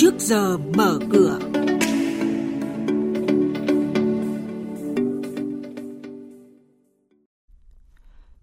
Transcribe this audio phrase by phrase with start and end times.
[0.00, 1.38] trước giờ mở cửa.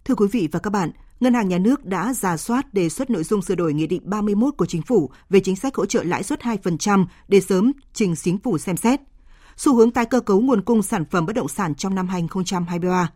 [0.05, 3.09] Thưa quý vị và các bạn, Ngân hàng Nhà nước đã giả soát đề xuất
[3.09, 6.03] nội dung sửa đổi Nghị định 31 của Chính phủ về chính sách hỗ trợ
[6.03, 8.99] lãi suất 2% để sớm trình Chính phủ xem xét.
[9.57, 13.11] Xu hướng tái cơ cấu nguồn cung sản phẩm bất động sản trong năm 2023.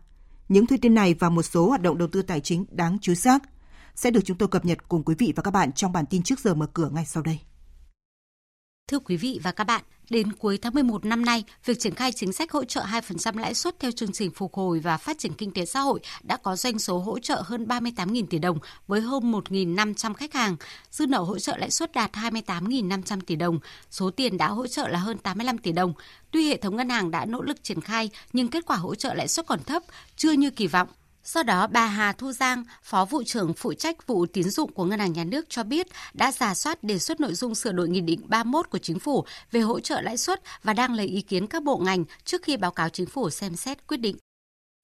[0.48, 3.12] Những thông tin này và một số hoạt động đầu tư tài chính đáng chú
[3.12, 3.42] ý khác
[3.94, 6.22] sẽ được chúng tôi cập nhật cùng quý vị và các bạn trong bản tin
[6.22, 7.38] trước giờ mở cửa ngay sau đây.
[8.90, 12.12] Thưa quý vị và các bạn, đến cuối tháng 11 năm nay, việc triển khai
[12.12, 15.32] chính sách hỗ trợ 2% lãi suất theo chương trình phục hồi và phát triển
[15.32, 19.00] kinh tế xã hội đã có doanh số hỗ trợ hơn 38.000 tỷ đồng với
[19.00, 20.56] hơn 1.500 khách hàng.
[20.90, 23.58] Dư nợ hỗ trợ lãi suất đạt 28.500 tỷ đồng,
[23.90, 25.92] số tiền đã hỗ trợ là hơn 85 tỷ đồng.
[26.30, 29.14] Tuy hệ thống ngân hàng đã nỗ lực triển khai nhưng kết quả hỗ trợ
[29.14, 29.82] lãi suất còn thấp,
[30.16, 30.88] chưa như kỳ vọng.
[31.24, 34.84] Do đó, bà Hà Thu Giang, Phó vụ trưởng phụ trách vụ tín dụng của
[34.84, 37.88] Ngân hàng Nhà nước cho biết đã giả soát đề xuất nội dung sửa đổi
[37.88, 41.20] Nghị định 31 của Chính phủ về hỗ trợ lãi suất và đang lấy ý
[41.20, 44.16] kiến các bộ ngành trước khi báo cáo Chính phủ xem xét quyết định.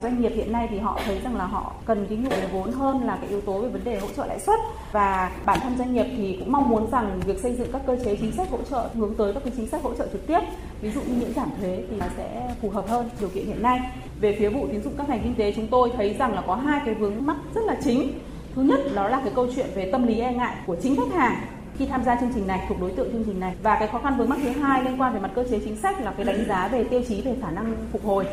[0.02, 2.72] Doanh nghiệp hiện nay thì họ thấy rằng là họ cần cái nhu cầu vốn
[2.72, 4.60] hơn là cái yếu tố về vấn đề hỗ trợ lãi suất.
[4.92, 7.96] Và bản thân doanh nghiệp thì cũng mong muốn rằng việc xây dựng các cơ
[8.04, 10.40] chế chính sách hỗ trợ, hướng tới các cái chính sách hỗ trợ trực tiếp,
[10.80, 13.62] ví dụ như những giảm thuế thì nó sẽ phù hợp hơn điều kiện hiện
[13.62, 13.80] nay.
[14.20, 16.54] Về phía vụ tín dụng các ngành kinh tế, chúng tôi thấy rằng là có
[16.54, 18.12] hai cái vướng mắc rất là chính.
[18.54, 21.14] Thứ nhất, đó là cái câu chuyện về tâm lý e ngại của chính khách
[21.14, 21.36] hàng
[21.78, 23.54] khi tham gia chương trình này, thuộc đối tượng chương trình này.
[23.62, 25.76] Và cái khó khăn vướng mắc thứ hai liên quan về mặt cơ chế chính
[25.76, 28.26] sách là cái đánh giá về tiêu chí về khả năng phục hồi.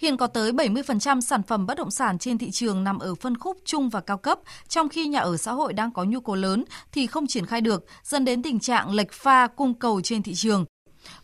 [0.00, 3.38] Hiện có tới 70% sản phẩm bất động sản trên thị trường nằm ở phân
[3.38, 6.34] khúc trung và cao cấp, trong khi nhà ở xã hội đang có nhu cầu
[6.34, 10.22] lớn thì không triển khai được, dẫn đến tình trạng lệch pha cung cầu trên
[10.22, 10.64] thị trường.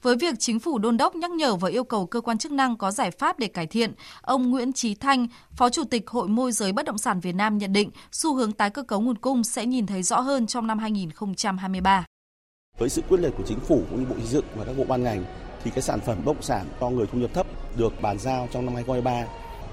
[0.02, 2.77] Với việc chính phủ đôn đốc nhắc nhở và yêu cầu cơ quan chức năng
[2.77, 6.52] có giải pháp để cải thiện, ông Nguyễn Trí Thanh, Phó Chủ tịch Hội môi
[6.52, 9.45] giới bất động sản Việt Nam nhận định xu hướng tái cơ cấu nguồn cung
[9.45, 12.05] sẽ nhìn thấy rõ hơn trong năm 2023.
[12.78, 14.84] Với sự quyết liệt của chính phủ cũng như Bộ Xây dựng và các bộ
[14.84, 15.25] ban ngành
[15.64, 17.46] thì cái sản phẩm bất động sản cho người thu nhập thấp
[17.77, 19.27] được bàn giao trong năm 2023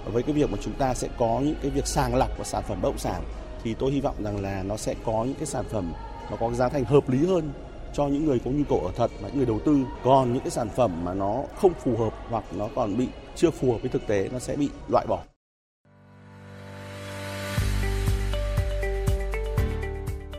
[0.05, 2.63] với cái việc mà chúng ta sẽ có những cái việc sàng lọc của sản
[2.67, 3.21] phẩm bất động sản,
[3.63, 5.93] thì tôi hy vọng rằng là nó sẽ có những cái sản phẩm
[6.31, 7.53] nó có giá thành hợp lý hơn
[7.93, 9.77] cho những người có nhu cầu ở thật và những người đầu tư.
[10.03, 13.51] Còn những cái sản phẩm mà nó không phù hợp hoặc nó còn bị chưa
[13.51, 15.19] phù hợp với thực tế, nó sẽ bị loại bỏ.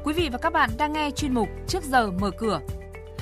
[0.04, 2.60] Quý vị và các bạn đang nghe chuyên mục Trước giờ mở cửa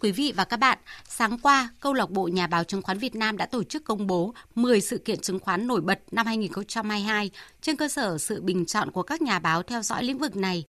[0.00, 0.78] Quý vị và các bạn,
[1.08, 4.06] sáng qua, Câu lạc bộ Nhà báo chứng khoán Việt Nam đã tổ chức công
[4.06, 8.66] bố 10 sự kiện chứng khoán nổi bật năm 2022 trên cơ sở sự bình
[8.66, 10.64] chọn của các nhà báo theo dõi lĩnh vực này.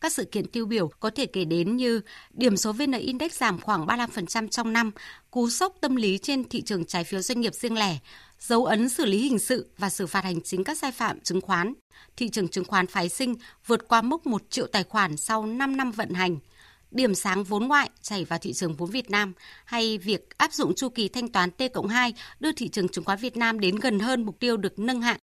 [0.00, 2.00] Các sự kiện tiêu biểu có thể kể đến như
[2.30, 4.90] điểm số VN Index giảm khoảng 35% trong năm,
[5.30, 7.98] cú sốc tâm lý trên thị trường trái phiếu doanh nghiệp riêng lẻ,
[8.40, 11.40] dấu ấn xử lý hình sự và xử phạt hành chính các sai phạm chứng
[11.40, 11.74] khoán.
[12.16, 13.34] Thị trường chứng khoán phái sinh
[13.66, 16.38] vượt qua mốc 1 triệu tài khoản sau 5 năm vận hành–
[16.94, 19.32] điểm sáng vốn ngoại chảy vào thị trường vốn Việt Nam
[19.64, 23.04] hay việc áp dụng chu kỳ thanh toán T cộng 2 đưa thị trường chứng
[23.04, 25.18] khoán Việt Nam đến gần hơn mục tiêu được nâng hạng.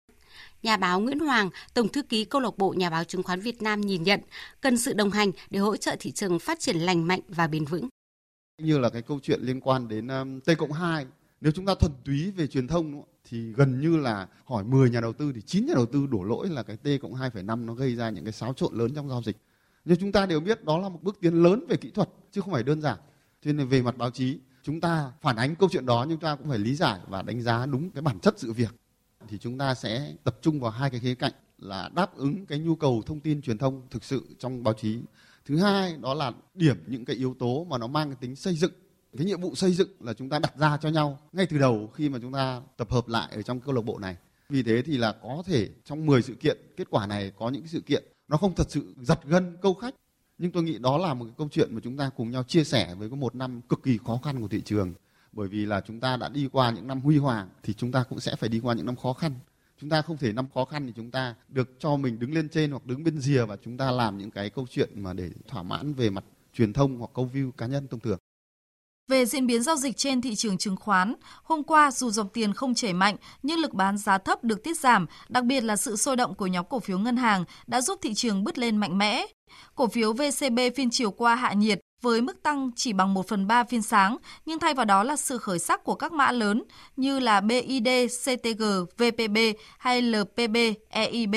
[0.63, 3.61] Nhà báo Nguyễn Hoàng, Tổng thư ký câu lạc bộ Nhà báo chứng khoán Việt
[3.61, 4.19] Nam nhìn nhận
[4.61, 7.65] cần sự đồng hành để hỗ trợ thị trường phát triển lành mạnh và bền
[7.65, 7.89] vững.
[8.61, 11.05] Như là cái câu chuyện liên quan đến um, T cộng 2,
[11.41, 15.01] nếu chúng ta thuần túy về truyền thông thì gần như là hỏi 10 nhà
[15.01, 17.73] đầu tư thì 9 nhà đầu tư đổ lỗi là cái T cộng 2,5 nó
[17.73, 19.37] gây ra những cái xáo trộn lớn trong giao dịch
[19.85, 22.41] nhưng chúng ta đều biết đó là một bước tiến lớn về kỹ thuật, chứ
[22.41, 22.97] không phải đơn giản.
[23.45, 26.25] Cho nên về mặt báo chí, chúng ta phản ánh câu chuyện đó nhưng chúng
[26.25, 28.75] ta cũng phải lý giải và đánh giá đúng cái bản chất sự việc.
[29.27, 32.59] Thì chúng ta sẽ tập trung vào hai cái khía cạnh là đáp ứng cái
[32.59, 34.99] nhu cầu thông tin truyền thông thực sự trong báo chí.
[35.45, 38.55] Thứ hai, đó là điểm những cái yếu tố mà nó mang cái tính xây
[38.55, 38.71] dựng.
[39.17, 41.87] Cái nhiệm vụ xây dựng là chúng ta đặt ra cho nhau ngay từ đầu
[41.87, 44.17] khi mà chúng ta tập hợp lại ở trong câu lạc bộ này.
[44.49, 47.67] Vì thế thì là có thể trong 10 sự kiện, kết quả này có những
[47.67, 49.95] sự kiện nó không thật sự giật gân, câu khách.
[50.37, 52.63] Nhưng tôi nghĩ đó là một cái câu chuyện mà chúng ta cùng nhau chia
[52.63, 54.93] sẻ với có một năm cực kỳ khó khăn của thị trường.
[55.31, 58.03] Bởi vì là chúng ta đã đi qua những năm huy hoàng thì chúng ta
[58.03, 59.33] cũng sẽ phải đi qua những năm khó khăn.
[59.81, 62.49] Chúng ta không thể năm khó khăn thì chúng ta được cho mình đứng lên
[62.49, 65.29] trên hoặc đứng bên rìa và chúng ta làm những cái câu chuyện mà để
[65.47, 66.23] thỏa mãn về mặt
[66.53, 68.19] truyền thông hoặc câu view cá nhân thông thường
[69.09, 71.13] về diễn biến giao dịch trên thị trường chứng khoán,
[71.43, 74.79] hôm qua dù dòng tiền không chảy mạnh nhưng lực bán giá thấp được tiết
[74.79, 77.99] giảm, đặc biệt là sự sôi động của nhóm cổ phiếu ngân hàng đã giúp
[78.01, 79.25] thị trường bứt lên mạnh mẽ.
[79.75, 83.47] Cổ phiếu VCB phiên chiều qua hạ nhiệt với mức tăng chỉ bằng 1 phần
[83.47, 86.63] 3 phiên sáng, nhưng thay vào đó là sự khởi sắc của các mã lớn
[86.95, 87.87] như là BID,
[88.23, 88.63] CTG,
[88.97, 89.37] VPB
[89.77, 90.57] hay LPB,
[90.89, 91.35] EIB.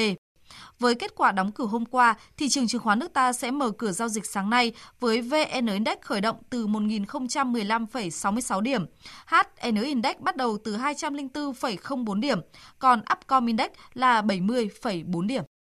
[0.79, 3.71] Với kết quả đóng cửa hôm qua, thị trường chứng khoán nước ta sẽ mở
[3.71, 8.87] cửa giao dịch sáng nay với VN Index khởi động từ 1.015,66 điểm,
[9.27, 12.41] HN Index bắt đầu từ 204,04 điểm,
[12.79, 15.45] còn Upcom Index là 70,4 điểm.